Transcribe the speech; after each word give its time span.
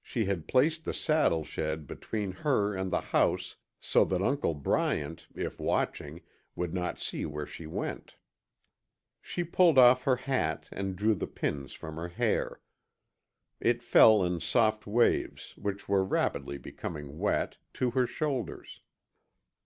She 0.00 0.26
had 0.26 0.46
placed 0.46 0.84
the 0.84 0.94
saddle 0.94 1.42
shed 1.42 1.88
between 1.88 2.30
her 2.30 2.76
and 2.76 2.92
the 2.92 3.00
house 3.10 3.56
so 3.80 4.04
that 4.04 4.22
Uncle 4.22 4.54
Bryant, 4.54 5.26
if 5.34 5.58
watching, 5.58 6.20
would 6.54 6.72
not 6.72 7.00
see 7.00 7.26
where 7.26 7.44
she 7.44 7.66
went. 7.66 8.14
She 9.20 9.42
pulled 9.42 9.76
off 9.76 10.04
her 10.04 10.14
hat 10.14 10.68
and 10.70 10.94
drew 10.94 11.16
the 11.16 11.26
pins 11.26 11.72
from 11.72 11.96
her 11.96 12.06
hair. 12.06 12.60
It 13.58 13.82
fell 13.82 14.22
in 14.22 14.38
soft 14.38 14.86
waves, 14.86 15.56
which 15.56 15.88
were 15.88 16.04
rapidly 16.04 16.56
becoming 16.56 17.18
wet, 17.18 17.56
to 17.72 17.90
her 17.98 18.06
shoulders. 18.06 18.80